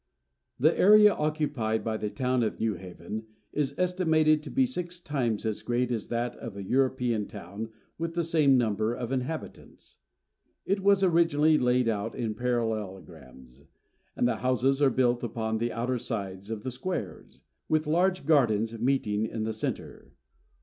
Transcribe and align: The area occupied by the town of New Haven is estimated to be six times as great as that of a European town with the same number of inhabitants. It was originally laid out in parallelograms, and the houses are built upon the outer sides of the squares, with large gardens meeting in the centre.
The 0.59 0.75
area 0.79 1.13
occupied 1.13 1.83
by 1.83 1.95
the 1.95 2.09
town 2.09 2.41
of 2.41 2.59
New 2.59 2.73
Haven 2.73 3.27
is 3.53 3.75
estimated 3.77 4.41
to 4.41 4.49
be 4.49 4.65
six 4.65 4.99
times 4.99 5.45
as 5.45 5.61
great 5.61 5.91
as 5.91 6.07
that 6.07 6.35
of 6.37 6.57
a 6.57 6.63
European 6.63 7.27
town 7.27 7.69
with 7.99 8.15
the 8.15 8.23
same 8.23 8.57
number 8.57 8.95
of 8.95 9.11
inhabitants. 9.11 9.97
It 10.65 10.81
was 10.81 11.03
originally 11.03 11.59
laid 11.59 11.87
out 11.87 12.15
in 12.15 12.33
parallelograms, 12.33 13.61
and 14.15 14.27
the 14.27 14.37
houses 14.37 14.81
are 14.81 14.89
built 14.89 15.23
upon 15.23 15.59
the 15.59 15.71
outer 15.71 15.99
sides 15.99 16.49
of 16.49 16.63
the 16.63 16.71
squares, 16.71 17.39
with 17.69 17.85
large 17.85 18.25
gardens 18.25 18.75
meeting 18.79 19.27
in 19.27 19.43
the 19.43 19.53
centre. 19.53 20.13